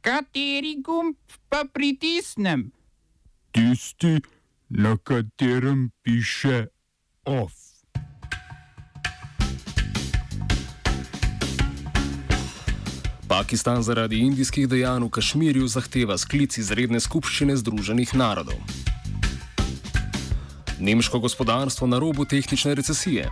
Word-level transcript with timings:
Kateri 0.00 0.80
gumb 0.80 1.16
pa 1.48 1.64
pritisnem? 1.72 2.70
Tisti, 3.52 4.20
na 4.68 4.96
katerem 4.96 5.90
piše 6.02 6.66
OF. 7.24 7.52
Pakistan 13.28 13.82
zaradi 13.82 14.18
indijskih 14.18 14.68
dejanj 14.68 15.04
v 15.04 15.10
Kašmirju 15.10 15.68
zahteva 15.68 16.16
sklic 16.18 16.56
izredne 16.58 17.00
skupščine 17.00 17.56
Združenih 17.56 18.14
narodov. 18.16 18.56
Nemško 20.80 21.20
gospodarstvo 21.20 21.86
na 21.86 22.00
robu 22.00 22.24
tehnične 22.24 22.74
recesije. 22.74 23.28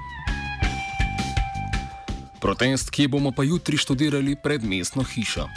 Protest, 2.41 2.91
ki 2.91 3.09
bomo 3.09 3.33
pa 3.33 3.43
jutri 3.43 3.81
študirali 3.81 4.37
pred 4.43 4.63
mestno 4.63 5.03
hišo. 5.03 5.49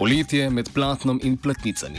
Poletje 0.00 0.50
med 0.50 0.72
platnom 0.74 1.20
in 1.22 1.36
platnicami. 1.36 1.98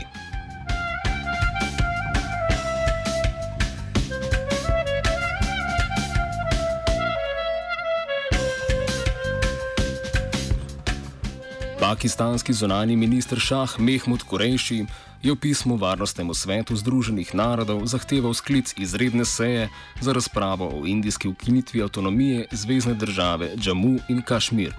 Pakistanski 11.79 12.53
zunani 12.53 12.95
minister 12.95 13.39
Šah 13.39 13.79
Mehmud 13.79 14.23
Kurejši 14.23 14.85
je 15.21 15.31
v 15.31 15.35
pismu 15.35 15.77
Varnostnemu 15.77 16.33
svetu 16.33 16.75
Združenih 16.75 17.35
narodov 17.37 17.85
zahteval 17.85 18.33
sklic 18.33 18.73
izredne 18.77 19.25
seje 19.25 19.69
za 20.01 20.13
razpravo 20.13 20.65
o 20.73 20.85
indijski 20.85 21.27
ukinitvi 21.27 21.81
avtonomije 21.81 22.47
Zvezdne 22.51 22.93
države 22.93 23.53
Džamu 23.57 23.99
in 24.09 24.21
Kašmir. 24.21 24.73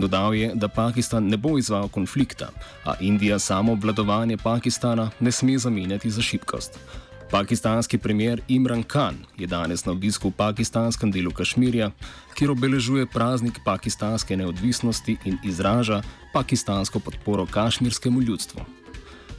Dodal 0.00 0.34
je, 0.34 0.50
da 0.54 0.68
Pakistan 0.68 1.28
ne 1.28 1.36
bo 1.36 1.58
izval 1.58 1.88
konflikta, 1.88 2.48
a 2.84 2.94
Indija 3.00 3.38
samo 3.38 3.72
obvladovanje 3.72 4.36
Pakistana 4.36 5.10
ne 5.20 5.32
sme 5.32 5.58
zamenjati 5.58 6.10
za 6.10 6.22
šibkost. 6.22 6.78
Pakistanski 7.30 7.98
premier 7.98 8.40
Imran 8.48 8.82
Khan 8.82 9.16
je 9.38 9.46
danes 9.46 9.84
na 9.84 9.92
obisku 9.92 10.28
v 10.28 10.32
pakistanskem 10.36 11.12
delu 11.12 11.30
Kašmirja, 11.30 11.90
kjer 12.34 12.50
obeležuje 12.50 13.06
praznik 13.06 13.60
pakistanske 13.64 14.36
neodvisnosti 14.36 15.16
in 15.24 15.38
izraža 15.44 16.02
pakistansko 16.32 16.98
podporo 16.98 17.46
kašmirskemu 17.46 18.20
ljudstvu. 18.20 18.60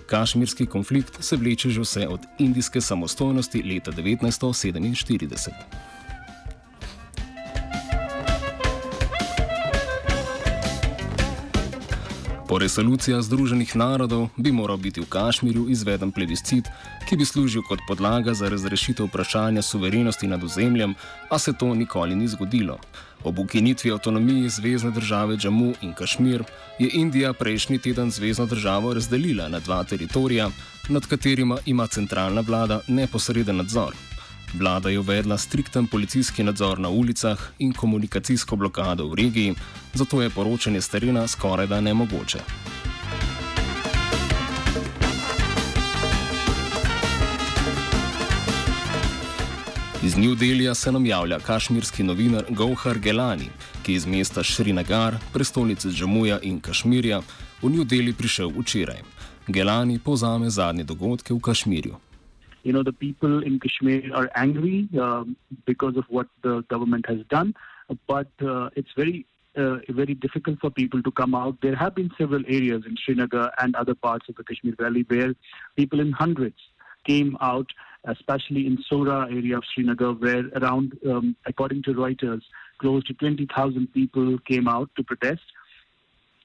Kašmirski 0.06 0.66
konflikt 0.66 1.24
se 1.24 1.36
vleče 1.36 1.70
že 1.70 1.82
vse 1.82 2.08
od 2.08 2.20
indijske 2.40 2.82
samostojnosti 2.82 3.64
leta 3.64 3.92
1947. 3.92 5.50
Po 12.52 12.60
resolucijah 12.60 13.24
Združenih 13.24 13.76
narodov 13.80 14.28
bi 14.36 14.52
moral 14.52 14.76
biti 14.76 15.00
v 15.00 15.08
Kašmirju 15.08 15.70
izveden 15.72 16.12
plebiscit, 16.12 16.68
ki 17.08 17.16
bi 17.16 17.24
služil 17.24 17.64
kot 17.64 17.80
podlaga 17.88 18.34
za 18.36 18.52
razrešitev 18.52 19.08
vprašanja 19.08 19.64
suverenosti 19.64 20.28
nad 20.28 20.44
ozemljem, 20.44 20.92
a 21.32 21.40
se 21.40 21.54
to 21.56 21.72
nikoli 21.72 22.16
ni 22.16 22.28
zgodilo. 22.28 22.76
Ob 23.24 23.40
ukinitvi 23.40 23.92
avtonomije 23.92 24.50
Zvezdne 24.50 24.92
države 24.92 25.38
Džamu 25.38 25.74
in 25.82 25.94
Kašmir 25.94 26.44
je 26.80 26.90
Indija 26.94 27.34
prejšnji 27.34 27.80
teden 27.80 28.12
Zvezdno 28.12 28.46
državo 28.46 28.94
razdelila 28.94 29.48
na 29.48 29.60
dva 29.60 29.84
teritorija, 29.84 30.52
nad 30.90 31.08
katerima 31.08 31.58
ima 31.66 31.88
centralna 31.88 32.42
vlada 32.42 32.82
neposreden 32.88 33.64
nadzor. 33.64 34.11
Vlada 34.54 34.90
je 34.90 35.00
uvedla 35.00 35.38
strikten 35.38 35.88
policijski 35.88 36.44
nadzor 36.44 36.80
na 36.80 36.90
ulicah 36.90 37.40
in 37.60 37.74
komunikacijsko 37.74 38.56
blokado 38.56 39.08
v 39.08 39.16
regiji, 39.16 39.56
zato 39.94 40.22
je 40.22 40.30
poročanje 40.30 40.82
s 40.82 40.90
terena 40.90 41.28
skoraj 41.28 41.68
da 41.68 41.82
nemogoče. 41.82 42.40
Iz 50.04 50.18
New 50.18 50.36
Delhija 50.36 50.76
se 50.76 50.92
nam 50.92 51.06
javlja 51.06 51.40
kašmirski 51.40 52.04
novinar 52.04 52.44
Gohar 52.50 53.00
Gelani, 53.00 53.50
ki 53.84 53.92
je 53.92 53.96
iz 53.96 54.06
mesta 54.06 54.44
Šrinagar, 54.44 55.16
prestolnice 55.34 55.90
Džamuja 55.90 56.40
in 56.42 56.60
Kašmirja, 56.60 57.22
v 57.62 57.70
New 57.70 57.84
Delhi 57.84 58.14
prišel 58.14 58.50
včeraj. 58.60 59.02
Gelani 59.48 60.00
povzame 60.00 60.50
zadnje 60.50 60.84
dogodke 60.84 61.34
v 61.34 61.40
Kašmirju. 61.40 62.11
You 62.64 62.74
know, 62.74 62.84
the 62.84 62.94
people 62.94 63.44
in 63.44 63.60
Kashmir 63.60 64.14
are 64.14 64.30
angry 64.36 64.88
um, 65.00 65.36
because 65.66 65.98
of 65.98 66.06
what 66.10 66.28
the 66.44 66.62
government 66.64 67.06
has 67.08 67.20
done, 67.30 67.56
but 68.08 68.28
uh, 68.42 68.70
it's 68.76 68.92
very 68.96 69.26
uh, 69.56 69.78
very 69.90 70.14
difficult 70.14 70.60
for 70.60 70.70
people 70.70 71.04
to 71.04 71.12
come 71.12 71.36
out. 71.36 71.58
There 71.62 71.76
have 71.76 71.96
been 71.96 72.10
several 72.18 72.44
areas 72.48 72.84
in 72.86 72.96
Srinagar 73.04 73.52
and 73.58 73.76
other 73.76 73.96
parts 73.96 74.30
of 74.30 74.36
the 74.36 74.44
Kashmir 74.44 74.76
Valley 74.80 75.06
where 75.08 75.34
people 75.76 76.00
in 76.00 76.12
hundreds 76.12 76.56
came 77.06 77.38
out, 77.42 77.68
especially 78.06 78.68
in 78.68 78.78
Sora 78.88 79.28
area 79.30 79.58
of 79.58 79.64
Srinagar, 79.74 80.14
where 80.14 80.48
around, 80.56 80.98
um, 81.06 81.36
according 81.46 81.84
to 81.84 81.94
Reuters, 81.94 82.42
close 82.78 83.04
to 83.06 83.14
20,000 83.14 83.94
people 83.94 84.38
came 84.40 84.68
out 84.68 84.90
to 84.96 85.04
protest. 85.04 85.42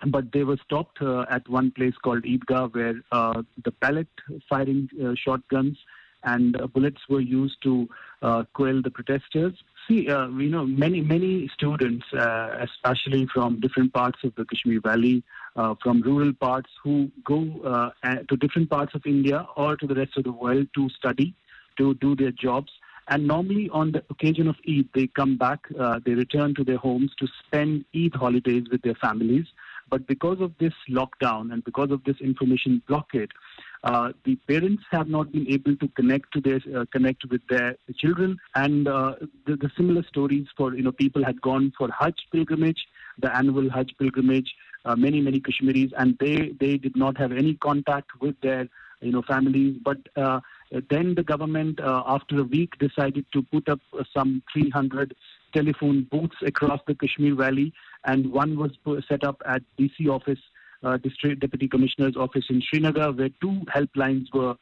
But 0.07 0.33
they 0.33 0.45
were 0.45 0.59
stopped 0.65 1.01
uh, 1.01 1.25
at 1.31 1.49
one 1.49 1.71
place 1.71 1.95
called 2.03 2.25
Eidgah, 2.25 2.75
where 2.75 2.97
uh, 3.13 3.43
the 3.65 3.71
pellet 3.71 4.09
firing 4.49 4.91
uh, 5.03 5.15
shotguns 5.15 5.79
and 6.27 6.61
uh, 6.61 6.67
bullets 6.67 7.01
were 7.09 7.21
used 7.21 7.57
to 7.63 7.89
uh, 8.23 8.45
quell 8.53 8.83
the 8.83 8.91
protesters. 8.91 9.55
See, 9.89 10.09
uh, 10.09 10.29
you 10.29 10.51
know, 10.51 10.67
many 10.67 11.01
many 11.01 11.49
students, 11.55 12.05
uh, 12.13 12.67
especially 12.69 13.27
from 13.33 13.61
different 13.61 13.93
parts 13.93 14.19
of 14.25 14.35
the 14.35 14.45
Kashmir 14.45 14.81
Valley, 14.81 15.23
uh, 15.55 15.75
from 15.83 16.03
rural 16.03 16.33
parts, 16.35 16.71
who 16.83 17.11
go 17.25 17.39
uh, 17.65 17.91
to 18.29 18.37
different 18.37 18.69
parts 18.69 18.95
of 18.95 19.03
India 19.07 19.47
or 19.57 19.77
to 19.77 19.87
the 19.87 19.95
rest 19.95 20.17
of 20.17 20.25
the 20.25 20.33
world 20.33 20.67
to 20.75 20.89
study, 20.91 21.35
to 21.79 21.95
do 21.95 22.17
their 22.17 22.33
jobs. 22.33 22.73
And 23.09 23.29
normally, 23.29 23.71
on 23.71 23.93
the 23.93 24.03
occasion 24.11 24.49
of 24.49 24.57
Eid, 24.69 24.89
they 24.93 25.07
come 25.07 25.37
back, 25.37 25.61
uh, 25.79 26.01
they 26.05 26.15
return 26.15 26.57
to 26.57 26.65
their 26.65 26.79
homes 26.79 27.13
to 27.21 27.29
spend 27.47 27.85
Eid 27.95 28.17
holidays 28.17 28.65
with 28.71 28.83
their 28.83 28.97
families. 28.97 29.47
But 29.89 30.09
because 30.09 30.41
of 30.41 30.53
this 30.59 30.73
lockdown 30.91 31.53
and 31.53 31.65
because 31.65 31.93
of 31.93 32.03
this 32.03 32.17
information 32.21 32.83
blockade, 32.89 33.31
uh, 33.87 34.11
the 34.25 34.35
parents 34.49 34.83
have 34.91 35.09
not 35.09 35.31
been 35.31 35.47
able 35.49 35.77
to 35.77 35.87
connect 35.89 36.33
to 36.33 36.41
their 36.41 36.61
uh, 36.77 36.85
connect 36.91 37.25
with 37.31 37.41
their 37.49 37.77
children, 37.97 38.37
and 38.57 38.89
uh, 38.89 39.15
the, 39.47 39.55
the 39.57 39.71
similar 39.77 40.03
stories 40.03 40.47
for 40.57 40.75
you 40.75 40.83
know 40.83 40.91
people 40.91 41.25
had 41.25 41.41
gone 41.41 41.73
for 41.79 41.89
Hajj 41.97 42.17
pilgrimage, 42.33 42.89
the 43.19 43.35
annual 43.35 43.71
Hajj 43.71 43.93
pilgrimage. 43.99 44.53
Uh, 44.85 44.95
many 44.95 45.21
many 45.21 45.41
Kashmiris, 45.41 45.93
and 45.99 46.17
they 46.19 46.53
they 46.61 46.77
did 46.77 46.97
not 46.97 47.17
have 47.17 47.33
any 47.33 47.55
contact 47.55 48.11
with 48.21 48.35
their 48.41 48.69
you 49.01 49.13
know 49.13 49.23
families. 49.23 49.77
But 49.85 49.99
uh, 50.17 50.41
then 50.91 51.15
the 51.15 51.23
government, 51.23 51.81
uh, 51.81 52.03
after 52.07 52.41
a 52.41 52.45
week, 52.45 52.79
decided 52.79 53.27
to 53.35 53.43
put 53.43 53.69
up 53.69 53.81
some 54.13 54.43
300 54.53 55.15
telephone 55.55 56.07
booths 56.11 56.37
across 56.43 56.81
the 56.87 56.95
Kashmir 56.95 57.35
Valley, 57.35 57.73
and 58.05 58.33
one 58.33 58.59
was 58.59 58.73
set 59.09 59.25
up 59.25 59.43
at 59.47 59.63
DC 59.79 60.09
office 60.09 60.41
uh, 60.83 60.97
District 60.99 61.41
Deputy 61.41 61.69
Commissioner's 61.69 62.17
office 62.17 62.45
in 62.51 62.63
Srinagar, 62.69 63.13
where 63.13 63.31
two 63.41 63.63
helplines 63.75 64.27
were 64.33 64.55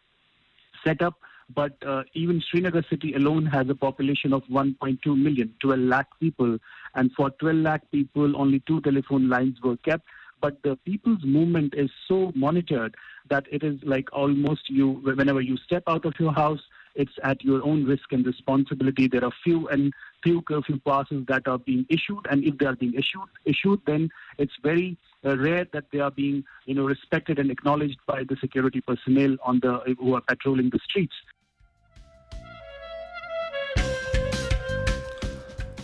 set 0.85 1.03
up. 1.03 1.15
But 1.55 1.77
uh, 1.87 2.05
even 2.15 2.43
Srinagar 2.51 2.85
city 2.89 3.15
alone 3.15 3.45
has 3.47 3.69
a 3.69 3.75
population 3.75 4.33
of 4.33 4.43
1.2 4.45 4.99
million, 5.17 5.53
12 5.61 5.81
lakh 5.81 6.07
people. 6.19 6.59
And 6.95 7.11
for 7.13 7.31
12 7.31 7.57
lakh 7.57 7.83
people, 7.93 8.37
only 8.37 8.63
two 8.67 8.81
telephone 8.81 9.29
lines 9.29 9.59
were 9.63 9.77
kept. 9.79 10.05
But 10.41 10.63
the 10.63 10.77
people's 10.85 11.23
movement 11.25 11.75
is 11.77 11.91
so 12.09 12.33
monitored 12.35 12.95
that 13.31 13.45
it 13.51 13.63
is 13.63 13.79
like 13.83 14.13
almost 14.13 14.69
you, 14.69 15.01
whenever 15.03 15.41
you 15.41 15.57
step 15.59 15.83
out 15.87 16.05
of 16.05 16.15
your 16.19 16.33
house, 16.33 16.61
it's 16.94 17.12
at 17.22 17.43
your 17.43 17.65
own 17.65 17.84
risk 17.84 18.12
and 18.12 18.25
responsibility. 18.27 19.09
There 19.09 19.25
are 19.25 19.32
few 19.43 19.69
and 19.69 19.93
few 20.22 20.43
curfew 20.43 20.81
passes 20.87 21.25
that 21.28 21.47
are 21.47 21.59
being 21.59 21.87
issued, 21.88 22.27
and 22.31 22.44
if 22.44 22.59
they 22.59 22.66
are 22.66 22.77
being 22.77 22.94
issued, 22.94 23.28
issued, 23.44 23.81
then 23.87 24.10
it's 24.38 24.55
very 24.62 24.97
uh, 25.25 25.37
rare 25.37 25.66
that 25.72 25.84
they 25.93 26.00
are 26.00 26.10
being, 26.10 26.44
you 26.66 26.75
know, 26.75 26.84
respected 26.84 27.39
and 27.39 27.51
acknowledged 27.51 27.98
by 28.07 28.24
the 28.24 28.36
security 28.41 28.80
personnel 28.80 29.36
on 29.45 29.60
the 29.60 29.97
who 29.98 30.15
are 30.15 30.22
patrolling 30.22 30.71
the 30.71 30.78
streets. 30.84 31.15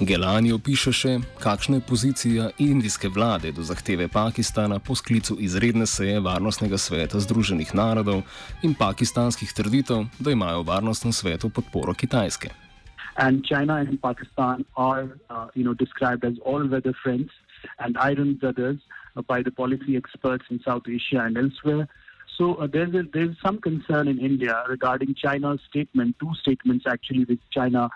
Gelani 0.00 0.52
opiše 0.52 0.92
še, 0.96 1.18
kakšna 1.42 1.76
je 1.76 1.86
pozicija 1.88 2.50
indijske 2.58 3.08
vlade 3.08 3.52
do 3.52 3.62
zahteve 3.62 4.08
Pakistana 4.08 4.78
po 4.78 4.94
sklicu 4.94 5.36
izredne 5.38 5.86
seje 5.86 6.20
Varnostnega 6.20 6.78
sveta 6.78 7.20
Združenih 7.20 7.74
narodov 7.74 8.22
in 8.62 8.74
pakistanskih 8.74 9.52
trditev, 9.52 10.08
da 10.18 10.32
imajo 10.32 10.62
v 10.62 10.68
Varnostnem 10.72 11.12
svetu 11.12 11.52
podporo 11.52 11.94
Kitajske. 11.94 12.50
and 13.16 13.44
China 13.44 13.76
and 13.76 14.00
Pakistan 14.00 14.64
are, 14.76 15.18
uh, 15.28 15.48
you 15.54 15.64
know, 15.64 15.74
described 15.74 16.24
as 16.24 16.34
all-weather 16.44 16.94
friends 17.02 17.30
and 17.78 17.98
iron 17.98 18.34
brothers 18.34 18.78
uh, 19.16 19.22
by 19.22 19.42
the 19.42 19.50
policy 19.50 19.96
experts 19.96 20.44
in 20.50 20.60
South 20.64 20.82
Asia 20.88 21.20
and 21.20 21.36
elsewhere. 21.36 21.88
So 22.38 22.54
uh, 22.54 22.66
there's 22.66 22.94
a, 22.94 23.02
there's 23.12 23.36
some 23.44 23.60
concern 23.60 24.08
in 24.08 24.18
India 24.18 24.64
regarding 24.68 25.14
China's 25.14 25.60
statement, 25.68 26.16
two 26.18 26.32
statements 26.40 26.86
actually, 26.88 27.24
which 27.24 27.42
China 27.50 27.84
uh, 27.84 27.88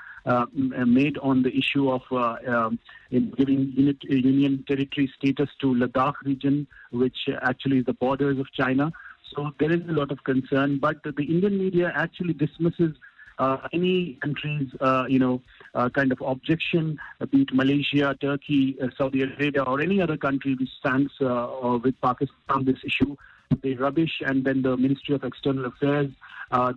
made 0.86 1.18
on 1.18 1.42
the 1.42 1.56
issue 1.56 1.90
of 1.90 2.02
uh, 2.10 2.36
um, 2.46 2.78
giving 3.10 3.72
unit, 3.76 4.02
union 4.04 4.64
territory 4.66 5.12
status 5.16 5.50
to 5.60 5.74
Ladakh 5.74 6.14
region, 6.24 6.66
which 6.90 7.28
actually 7.42 7.78
is 7.78 7.84
the 7.86 7.92
borders 7.92 8.38
of 8.38 8.50
China. 8.52 8.92
So 9.34 9.50
there 9.58 9.72
is 9.72 9.80
a 9.88 9.92
lot 9.92 10.10
of 10.10 10.22
concern, 10.24 10.78
but 10.78 11.02
the 11.02 11.22
Indian 11.22 11.58
media 11.58 11.92
actually 11.94 12.34
dismisses 12.34 12.94
uh, 13.38 13.56
any 13.72 14.16
country's, 14.22 14.68
uh, 14.80 15.06
you 15.08 15.18
know, 15.18 15.42
uh, 15.74 15.88
kind 15.88 16.12
of 16.12 16.20
objection, 16.20 16.98
be 17.30 17.42
it 17.42 17.52
Malaysia, 17.52 18.16
Turkey, 18.20 18.76
Saudi 18.96 19.22
Arabia, 19.22 19.62
or 19.62 19.80
any 19.80 20.00
other 20.00 20.16
country 20.16 20.54
which 20.54 20.68
stands 20.78 21.12
with 21.20 22.00
Pakistan 22.00 22.36
on 22.48 22.64
this 22.64 22.78
issue. 22.84 23.16
They 23.62 23.74
rubbish, 23.74 24.20
and 24.20 24.44
then 24.44 24.62
the 24.62 24.76
Ministry 24.76 25.14
of 25.14 25.24
External 25.24 25.66
Affairs 25.66 26.10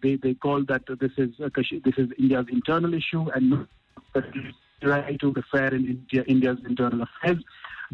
they 0.02 0.16
they 0.16 0.34
call 0.34 0.64
that 0.66 0.84
this 1.00 1.12
is 1.18 1.30
this 1.38 1.98
is 1.98 2.10
India's 2.18 2.46
internal 2.50 2.94
issue 2.94 3.30
and 3.34 3.68
right 4.84 5.20
to 5.20 5.34
affair 5.36 5.74
in 5.74 5.86
India, 5.86 6.24
India's 6.28 6.58
internal 6.68 7.04
affairs. 7.04 7.44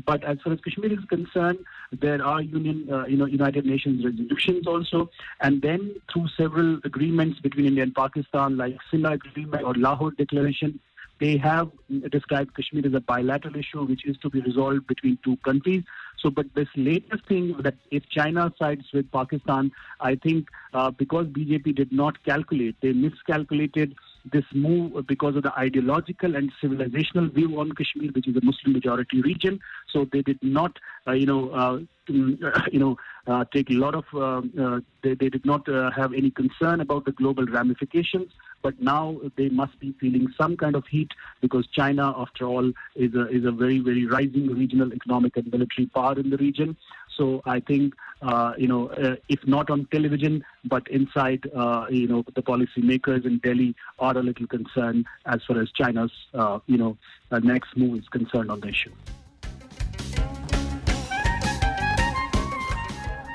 But 0.06 0.24
as 0.24 0.40
far 0.44 0.54
as 0.54 0.60
Kashmir 0.62 0.92
is 0.92 1.06
concerned, 1.08 1.60
there 1.92 2.26
are 2.26 2.42
union, 2.42 2.92
uh, 2.92 3.06
you 3.06 3.16
know, 3.16 3.26
United 3.28 3.64
Nations 3.64 4.04
resolutions 4.04 4.66
also, 4.66 5.12
and 5.40 5.62
then 5.62 5.94
through 6.12 6.30
several 6.36 6.80
agreements 6.84 7.40
between 7.40 7.68
India 7.68 7.84
and 7.84 7.94
Pakistan, 7.94 8.58
like 8.58 8.76
Simla 8.90 9.12
Agreement 9.12 9.64
or 9.64 9.76
Lahore 9.76 10.10
Declaration, 10.12 10.80
they 11.24 11.38
have 11.38 11.72
described 12.12 12.54
Kashmir 12.54 12.86
as 12.86 12.94
a 12.94 13.00
bilateral 13.00 13.56
issue 13.56 13.86
which 13.86 14.06
is 14.06 14.18
to 14.18 14.30
be 14.30 14.42
resolved 14.42 14.88
between 14.88 15.18
two 15.24 15.38
countries. 15.38 15.84
So, 16.20 16.30
but 16.30 16.48
this 16.54 16.68
latest 16.76 17.26
thing 17.28 17.56
that 17.64 17.76
if 17.92 18.04
China 18.10 18.52
sides 18.60 18.86
with 18.94 19.10
Pakistan, 19.12 19.72
I 20.02 20.16
think 20.16 20.50
uh, 20.74 20.92
because 20.92 21.28
BJP 21.28 21.76
did 21.76 21.94
not 21.94 22.22
calculate, 22.26 22.76
they 22.82 22.92
miscalculated 22.92 23.96
this 24.32 24.44
move 24.54 25.08
because 25.08 25.38
of 25.38 25.44
the 25.44 25.54
ideological 25.58 26.36
and 26.36 26.52
civilizational 26.62 27.34
view 27.34 27.60
on 27.60 27.72
Kashmir, 27.72 28.12
which 28.12 28.28
is 28.28 28.36
a 28.36 28.44
Muslim 28.44 28.74
majority 28.74 29.22
region. 29.22 29.60
So 29.94 30.06
they 30.12 30.22
did 30.22 30.40
not, 30.42 30.78
uh, 31.08 31.12
you 31.14 31.28
know, 31.28 31.50
uh, 31.52 31.80
you 32.08 32.80
know, 32.80 32.98
uh, 33.28 33.46
take 33.54 33.70
a 33.70 33.74
lot 33.74 33.96
of. 33.96 34.06
Uh, 34.14 34.42
uh, 34.62 34.80
they, 35.04 35.14
they 35.14 35.30
did 35.30 35.46
not 35.46 35.70
uh, 35.70 35.92
have 35.92 36.14
any 36.14 36.32
concern 36.32 36.82
about 36.82 37.06
the 37.06 37.14
global 37.14 37.46
ramifications. 37.46 38.32
But 38.62 38.82
now 38.82 39.20
they 39.36 39.50
must 39.50 39.78
be 39.80 39.94
feeling 40.00 40.34
some 40.38 40.56
kind 40.56 40.76
of 40.76 40.86
heat 40.88 41.12
because 41.42 41.68
China, 41.68 42.14
after 42.18 42.46
all, 42.46 42.72
is 42.96 43.14
a 43.14 43.28
is 43.28 43.46
a 43.46 43.52
very 43.52 43.80
very 43.80 44.06
rising 44.06 44.48
regional 44.48 44.94
economic 44.94 45.38
and 45.38 45.52
military 45.52 45.88
power 45.88 46.18
in 46.18 46.30
the 46.30 46.38
region. 46.38 46.78
So 47.18 47.42
I 47.46 47.60
think, 47.60 47.94
uh, 48.22 48.54
you 48.58 48.68
know, 48.68 48.88
uh, 48.88 49.16
if 49.30 49.46
not 49.46 49.70
on 49.70 49.86
television, 49.92 50.44
but 50.66 50.88
inside, 50.88 51.50
uh, 51.56 51.86
you 51.90 52.08
know, 52.08 52.24
the 52.34 52.42
policymakers 52.42 53.26
in 53.26 53.38
Delhi 53.40 53.76
are 54.00 54.18
a 54.18 54.24
little 54.24 54.48
concerned 54.48 55.06
as 55.26 55.44
far 55.48 55.62
as 55.62 55.70
China's, 55.72 56.12
uh, 56.34 56.60
you 56.66 56.78
know, 56.78 56.98
uh, 57.32 57.40
next 57.40 57.78
move 57.78 58.00
is 58.00 58.08
concerned 58.10 58.50
on 58.50 58.62
the 58.62 58.70
issue. 58.70 58.92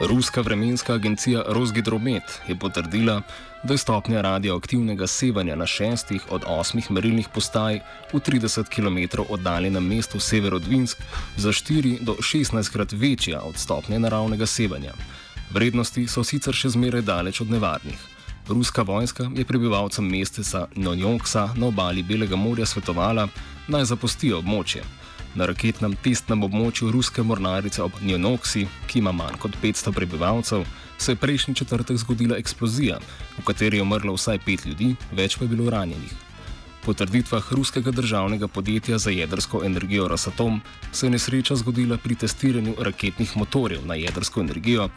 Ruska 0.01 0.41
vremenska 0.41 0.95
agencija 0.95 1.43
Rosgidromet 1.49 2.23
je 2.49 2.59
potrdila, 2.59 3.23
da 3.63 3.75
je 3.75 3.79
stopnja 3.79 4.21
radioaktivnega 4.21 5.07
sevanja 5.07 5.57
na 5.57 5.67
šestih 5.67 6.23
od 6.31 6.43
osmih 6.47 6.91
merilnih 6.91 7.29
postaj 7.35 7.81
v 8.13 8.19
30 8.19 8.69
km 8.69 9.23
oddaljenem 9.29 9.87
mestu 9.87 10.21
Severodvinsk 10.21 10.99
za 11.37 11.49
4 11.49 11.99
do 12.01 12.13
16 12.13 12.73
krat 12.73 12.93
večja 12.93 13.41
od 13.41 13.57
stopnje 13.57 13.99
naravnega 13.99 14.47
sevanja. 14.47 14.93
Vrednosti 15.51 16.07
so 16.07 16.25
sicer 16.25 16.55
še 16.55 16.69
zmeraj 16.69 17.03
daleč 17.03 17.41
od 17.41 17.51
nevarnih. 17.51 17.99
Ruska 18.49 18.83
vojska 18.83 19.31
je 19.35 19.45
prebivalcem 19.45 20.07
mesteca 20.07 20.69
Nonjonksa 20.77 21.49
na 21.57 21.67
obali 21.67 22.03
Belega 22.03 22.37
morja 22.37 22.67
svetovala, 22.67 23.29
naj 23.69 23.85
zapustijo 23.85 24.39
območje. 24.39 24.83
Na 25.39 25.47
raketnem 25.47 25.93
testnem 26.03 26.41
območju 26.43 26.89
ruske 26.91 27.23
mornarice 27.23 27.83
ob 27.85 28.01
Njonoksi, 28.03 28.65
ki 28.91 28.99
ima 28.99 29.13
manj 29.15 29.37
kot 29.39 29.55
500 29.63 29.93
prebivalcev, 29.95 30.65
se 30.99 31.13
je 31.13 31.17
prejšnji 31.17 31.55
četrtek 31.61 32.01
zgodila 32.03 32.39
eksplozija, 32.43 32.99
v 33.37 33.45
kateri 33.47 33.79
je 33.79 33.85
umrlo 33.85 34.17
vsaj 34.17 34.41
pet 34.43 34.67
ljudi, 34.67 34.97
več 35.15 35.37
pa 35.39 35.47
je 35.47 35.53
bilo 35.53 35.71
ranjenih. 35.71 36.17
Po 36.83 36.95
trditvah 36.95 37.53
ruskega 37.53 37.93
državnega 37.95 38.49
podjetja 38.49 38.99
za 38.99 39.15
jedrsko 39.15 39.63
energijo 39.65 40.09
Rosatom 40.09 40.59
se 40.93 41.07
je 41.07 41.11
nesreča 41.15 41.57
zgodila 41.63 42.01
pri 42.03 42.19
testiranju 42.19 42.75
raketnih 42.91 43.37
motorjev 43.37 43.87
na 43.87 43.95
jedrsko 43.95 44.41
energijo, 44.41 44.89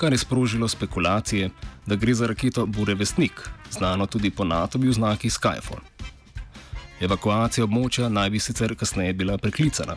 kar 0.00 0.16
je 0.16 0.24
sprožilo 0.24 0.68
spekulacije, 0.68 1.50
da 1.86 1.96
gre 1.96 2.14
za 2.14 2.26
raketo 2.26 2.66
Burevestnik, 2.66 3.48
znano 3.70 4.06
tudi 4.06 4.30
po 4.30 4.44
NATO-bi 4.44 4.88
v 4.88 4.96
znaki 4.96 5.28
Skyfall. 5.28 5.89
Evakuacija 7.00 7.64
območja 7.64 8.10
naj 8.12 8.28
bi 8.30 8.40
sicer 8.44 8.74
kasneje 8.76 9.14
bila 9.16 9.38
preklicana. 9.40 9.94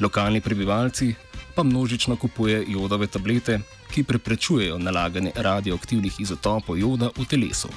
Lokalni 0.00 0.40
prebivalci 0.40 1.14
pa 1.54 1.62
množično 1.62 2.16
kupujejo 2.16 2.64
jodove 2.68 3.06
tablete, 3.06 3.58
ki 3.92 4.04
preprečujejo 4.04 4.76
nalaganje 4.78 5.32
radioaktivnih 5.36 6.20
izotopov 6.20 6.78
joda 6.78 7.08
v 7.16 7.24
telesu. 7.24 7.72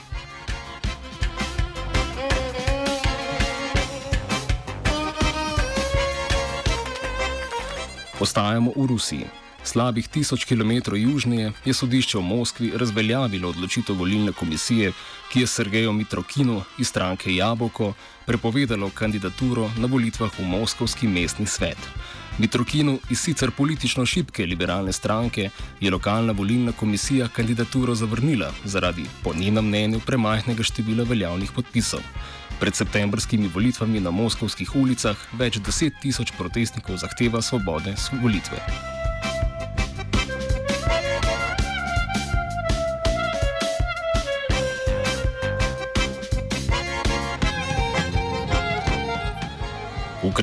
Ostajamo 8.19 8.71
v 8.75 8.87
Rusiji. 8.87 9.44
Slabih 9.65 10.07
tisoč 10.07 10.45
km 10.45 10.93
južneje 10.95 11.51
je 11.65 11.73
sodišče 11.73 12.17
v 12.17 12.21
Moskvi 12.21 12.71
razveljavilo 12.77 13.49
odločitev 13.49 13.97
volilne 13.97 14.31
komisije, 14.31 14.91
ki 15.31 15.39
je 15.41 15.47
Sergeju 15.47 15.93
Mitrokinu 15.93 16.61
iz 16.77 16.87
stranke 16.87 17.35
Jabolko 17.35 17.93
prepovedalo 18.25 18.89
kandidaturo 18.89 19.71
na 19.77 19.87
volitvah 19.87 20.39
v 20.39 20.45
Moskovski 20.45 21.07
mestni 21.07 21.45
svet. 21.45 21.77
Mitrokinu 22.37 22.99
iz 23.09 23.19
sicer 23.19 23.51
politično 23.51 24.05
šibke 24.05 24.45
liberalne 24.45 24.93
stranke 24.93 25.49
je 25.81 25.91
lokalna 25.91 26.33
volilna 26.33 26.71
komisija 26.71 27.27
kandidaturo 27.27 27.95
zavrnila 27.95 28.53
zaradi, 28.63 29.05
po 29.23 29.33
njenem 29.33 29.65
mnenju, 29.65 29.99
premajhnega 30.05 30.63
števila 30.63 31.03
veljavnih 31.03 31.51
podpisov. 31.51 31.99
Pred 32.59 32.75
septembrskimi 32.75 33.47
volitvami 33.47 33.99
na 33.99 34.11
moskovskih 34.11 34.75
ulicah 34.75 35.17
več 35.33 35.57
deset 35.57 35.93
tisoč 36.01 36.31
protestnikov 36.37 36.97
zahteva 36.97 37.41
svobode 37.41 37.95
volitve. 38.21 38.61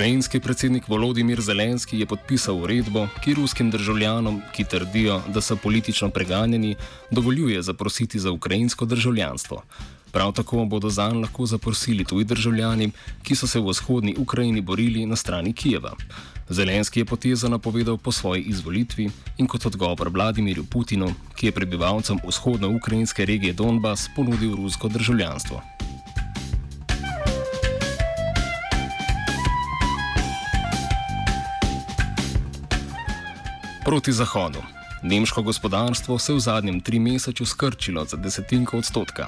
Ukrajinski 0.02 0.40
predsednik 0.40 0.88
Volodimir 0.88 1.40
Zelenski 1.40 1.98
je 2.00 2.06
podpisal 2.06 2.56
uredbo, 2.58 3.04
ki 3.22 3.34
ruskim 3.38 3.68
državljanom, 3.70 4.40
ki 4.52 4.64
trdijo, 4.64 5.20
da 5.28 5.40
so 5.40 5.56
politično 5.56 6.08
preganjeni, 6.10 6.74
dovoljuje 7.10 7.62
zaprositi 7.62 8.18
za 8.18 8.32
ukrajinsko 8.32 8.84
državljanstvo. 8.84 9.62
Prav 10.12 10.32
tako 10.32 10.64
bodo 10.64 10.90
zanj 10.90 11.20
lahko 11.20 11.46
zaprosili 11.46 12.04
tuji 12.04 12.24
državljani, 12.24 12.90
ki 13.22 13.36
so 13.36 13.46
se 13.46 13.60
v 13.60 13.70
vzhodni 13.70 14.16
Ukrajini 14.18 14.60
borili 14.60 15.06
na 15.06 15.16
strani 15.16 15.52
Kijeva. 15.52 15.94
Zelenski 16.48 17.00
je 17.00 17.04
potezo 17.04 17.48
napovedal 17.48 17.96
po 17.96 18.12
svoji 18.12 18.42
izvolitvi 18.42 19.10
in 19.38 19.46
kot 19.46 19.66
odgovor 19.66 20.08
Vladimirju 20.08 20.64
Putinu, 20.64 21.14
ki 21.36 21.46
je 21.46 21.52
prebivalcem 21.52 22.18
vzhodno-ukrajinske 22.26 23.24
regije 23.24 23.52
Donbas 23.52 24.08
ponudil 24.16 24.56
rusko 24.56 24.88
državljanstvo. 24.88 25.62
Proti 33.84 34.12
Zahodu. 34.12 34.62
Nemško 35.02 35.42
gospodarstvo 35.42 36.18
se 36.18 36.32
je 36.32 36.36
v 36.36 36.40
zadnjem 36.40 36.80
trimesečju 36.80 37.46
skrčilo 37.46 38.04
za 38.04 38.16
desetinko 38.16 38.78
odstotka. 38.78 39.26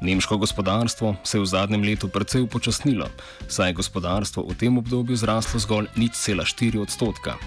Nemško 0.00 0.36
gospodarstvo 0.36 1.16
se 1.24 1.38
je 1.38 1.42
v 1.42 1.46
zadnjem 1.46 1.82
letu 1.82 2.08
precej 2.08 2.42
upočasnilo, 2.42 3.08
saj 3.48 3.68
je 3.68 3.72
gospodarstvo 3.72 4.44
v 4.50 4.54
tem 4.54 4.78
obdobju 4.78 5.16
zraslo 5.16 5.60
zgolj 5.60 5.88
nič 5.96 6.12
cela 6.12 6.44
štiri 6.44 6.78
odstotka. 6.78 7.38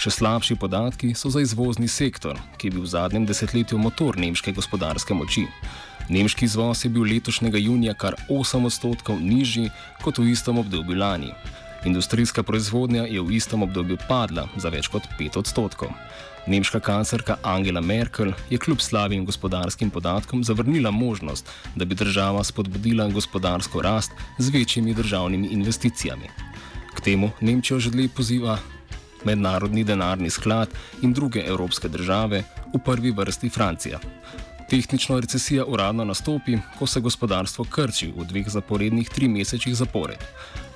Še 0.00 0.10
slabši 0.10 0.56
podatki 0.56 1.12
so 1.14 1.28
za 1.28 1.44
izvozni 1.44 1.88
sektor, 1.88 2.40
ki 2.56 2.68
je 2.68 2.72
bil 2.72 2.88
v 2.88 2.92
zadnjem 2.96 3.28
desetletju 3.28 3.78
motor 3.78 4.16
nemške 4.16 4.56
gospodarske 4.56 5.14
moči. 5.14 5.44
Nemški 6.08 6.48
izvoz 6.48 6.84
je 6.84 6.90
bil 6.90 7.04
letošnjega 7.04 7.60
junija 7.60 7.94
kar 7.94 8.16
8 8.32 8.64
odstotkov 8.66 9.20
nižji 9.20 9.68
kot 10.00 10.18
v 10.18 10.32
istem 10.32 10.58
obdobju 10.58 10.96
lani. 10.96 11.34
Industrijska 11.84 12.42
proizvodnja 12.42 13.02
je 13.08 13.20
v 13.20 13.32
istem 13.32 13.62
obdobju 13.62 13.96
padla 14.08 14.48
za 14.56 14.68
več 14.68 14.88
kot 14.92 15.06
5 15.18 15.38
odstotkov. 15.40 15.88
Nemška 16.46 16.80
kancerka 16.80 17.36
Angela 17.42 17.80
Merkel 17.80 18.32
je 18.50 18.58
kljub 18.58 18.80
slabim 18.80 19.24
gospodarskim 19.24 19.90
podatkom 19.90 20.44
zavrnila 20.44 20.90
možnost, 20.90 21.48
da 21.76 21.84
bi 21.84 21.94
država 21.94 22.44
spodbudila 22.44 23.08
gospodarsko 23.08 23.82
rast 23.82 24.12
z 24.38 24.48
večjimi 24.48 24.94
državnimi 24.94 25.48
investicijami. 25.48 26.28
K 26.94 27.00
temu 27.00 27.30
Nemčijo 27.40 27.80
že 27.80 27.90
dlje 27.90 28.08
poziva 28.08 28.58
Mednarodni 29.24 29.84
denarni 29.84 30.30
sklad 30.30 30.68
in 31.02 31.12
druge 31.12 31.44
evropske 31.46 31.88
države, 31.88 32.42
v 32.74 32.78
prvi 32.84 33.10
vrsti 33.10 33.48
Francija. 33.48 33.98
Tehnično 34.70 35.20
recesija 35.20 35.64
uradno 35.66 36.04
nastopi, 36.04 36.58
ko 36.78 36.86
se 36.86 37.00
gospodarstvo 37.00 37.64
krči 37.64 38.12
v 38.16 38.22
dveh 38.24 38.48
zaporednih 38.48 39.08
tri 39.10 39.28
mesečih 39.28 39.74
zapored. 39.74 40.22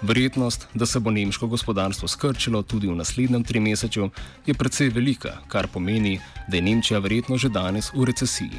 Verjetnost, 0.02 0.66
da 0.74 0.86
se 0.86 1.00
bo 1.00 1.10
nemško 1.10 1.46
gospodarstvo 1.46 2.08
skrčilo 2.08 2.62
tudi 2.62 2.90
v 2.90 2.96
naslednjem 2.98 3.44
trimesečju, 3.44 4.10
je 4.46 4.54
precej 4.54 4.88
velika, 4.88 5.36
kar 5.48 5.68
pomeni, 5.68 6.18
da 6.48 6.56
je 6.56 6.62
Nemčija 6.62 6.98
verjetno 6.98 7.38
že 7.38 7.48
danes 7.48 7.92
v 7.94 8.04
recesiji. 8.04 8.58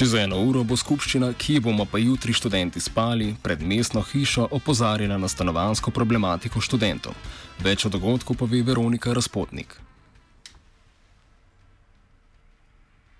Čez 0.00 0.14
eno 0.16 0.38
uro 0.40 0.62
bo 0.64 0.78
skupščina, 0.80 1.34
ki 1.36 1.58
bomo 1.60 1.84
pa 1.84 1.98
jutri 2.00 2.32
študenti 2.32 2.80
spali, 2.80 3.34
pred 3.44 3.60
mestno 3.60 4.00
hišo 4.00 4.46
opozarjala 4.56 5.18
na 5.20 5.28
stanovansko 5.28 5.92
problematiko 5.92 6.62
študentov. 6.64 7.12
Več 7.60 7.84
o 7.84 7.92
dogodku 7.92 8.32
pove 8.32 8.62
Veronika 8.64 9.12
Razpotnik. 9.12 9.76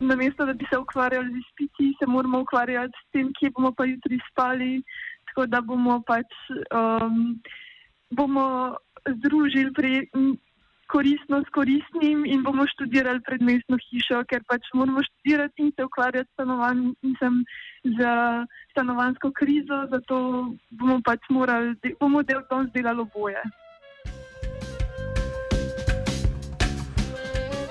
namesto 0.00 0.46
da 0.46 0.52
bi 0.52 0.64
se 0.70 0.78
ukvarjali 0.78 1.28
z 1.32 1.36
izpiti, 1.44 1.96
se 1.98 2.06
moramo 2.06 2.40
ukvarjati 2.40 2.96
s 2.96 3.10
tem, 3.12 3.28
kje 3.38 3.50
bomo 3.50 3.72
pa 3.76 3.84
jutri 3.84 4.18
spali. 4.30 4.82
Tako 5.28 5.46
da 5.46 5.60
bomo 5.60 6.00
pač 6.06 6.26
um, 6.80 7.40
bomo 8.10 8.76
združili 9.04 9.72
pri, 9.72 9.92
koristno 10.92 11.40
s 11.46 11.48
koristnim 11.54 12.24
in 12.26 12.42
bomo 12.42 12.66
študirali 12.66 13.22
predmestno 13.26 13.78
hišo, 13.86 14.24
ker 14.30 14.42
pač 14.50 14.68
moramo 14.74 15.02
študirati 15.06 15.62
in 15.62 15.72
se 15.76 15.86
ukvarjati 15.86 16.28
s 16.28 16.32
stanovanjem 16.34 16.94
in 17.06 17.16
sem 17.22 17.40
z 17.84 18.10
stanovansko 18.72 19.32
krizo, 19.32 19.86
zato 19.90 20.20
bomo 20.70 21.00
pač 21.06 21.30
morali, 21.30 21.74
bomo 22.00 22.22
del 22.22 22.42
danes 22.50 22.72
delali 22.74 23.06
oboje. 23.06 23.42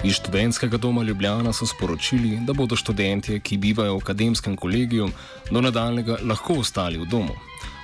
Iz 0.03 0.15
študentskega 0.15 0.77
doma 0.77 1.03
Ljubljana 1.03 1.51
so 1.53 1.67
sporočili, 1.67 2.38
da 2.47 2.53
bodo 2.55 2.75
študentje, 2.79 3.41
ki 3.43 3.57
bivajo 3.57 3.97
v 3.97 4.03
akademskem 4.05 4.55
kolegiju, 4.55 5.09
do 5.51 5.61
nadaljnega 5.61 6.21
lahko 6.23 6.61
ostali 6.63 6.97
v 6.97 7.09
domu. 7.11 7.35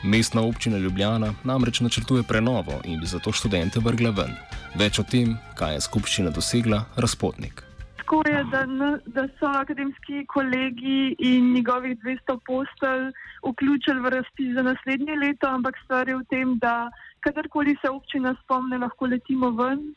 Mestna 0.06 0.42
občina 0.42 0.78
Ljubljana 0.78 1.34
namreč 1.44 1.80
načrtuje 1.82 2.24
prenovo 2.24 2.82
in 2.84 3.00
bi 3.00 3.08
zato 3.10 3.32
študente 3.32 3.80
vrgla 3.82 4.12
ven. 4.14 4.36
Več 4.78 5.00
o 5.02 5.04
tem, 5.04 5.32
kaj 5.58 5.74
je 5.74 5.82
skupščina 5.82 6.30
dosegla, 6.30 6.84
razpotnik. 6.96 7.64
Tako 7.98 8.22
je, 8.30 8.44
da, 8.52 8.62
da 9.06 9.24
so 9.40 9.50
akademski 9.50 10.26
kolegi 10.30 11.16
in 11.18 11.54
njegovih 11.54 11.98
200 12.06 12.38
postelj 12.46 13.08
vključili 13.48 14.00
v 14.00 14.12
razpis 14.18 14.54
za 14.54 14.62
naslednje 14.62 15.16
leto, 15.24 15.50
ampak 15.50 15.82
stvar 15.84 16.10
je 16.10 16.20
v 16.20 16.24
tem, 16.30 16.54
da 16.62 16.92
kadarkoli 17.26 17.74
se 17.82 17.90
občina 17.90 18.36
spomne, 18.44 18.78
lahko 18.78 19.10
letimo 19.10 19.50
ven. 19.58 19.88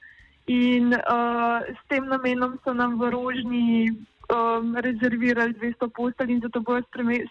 In 0.49 0.95
uh, 0.97 1.61
s 1.69 1.89
tem 1.93 2.09
namenom 2.09 2.57
so 2.65 2.73
nam 2.73 2.97
v 2.97 3.11
Rožni 3.13 3.93
um, 4.29 4.77
rezervirali 4.77 5.55
200 5.55 5.89
postelj 5.97 6.31
in 6.31 6.41
zato 6.41 6.61
bojo 6.61 6.83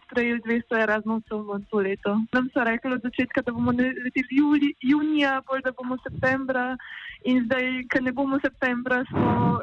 sprejeli 0.05 0.41
200 0.41 0.81
Erasmusov 0.83 1.45
v 1.45 1.59
to 1.69 1.77
leto. 1.77 2.13
Nam 2.33 2.49
so 2.53 2.63
rekli 2.63 2.93
od 2.93 3.01
začetka, 3.01 3.41
da 3.41 3.51
bomo 3.51 3.71
leteli 3.71 4.37
juli, 4.39 4.73
junija, 4.81 5.41
bolj 5.47 5.61
da 5.61 5.71
bomo 5.71 5.97
septembra. 6.03 6.77
In 7.25 7.45
zdaj, 7.45 7.65
ker 7.91 8.01
ne 8.03 8.11
bomo 8.11 8.39
septembra, 8.39 9.03
smo, 9.09 9.59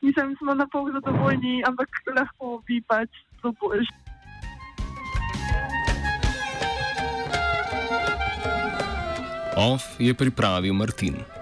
mislim, 0.00 0.36
smo 0.40 0.54
na 0.54 0.66
pol 0.72 0.92
zadovoljni, 0.92 1.62
ampak 1.68 1.88
lahko 2.16 2.62
bi 2.66 2.80
pač 2.88 3.08
bilo 3.42 3.54
boljše. 3.60 3.94
OF 9.58 9.82
je 9.98 10.14
pripravil 10.14 10.74
Martin. 10.74 11.37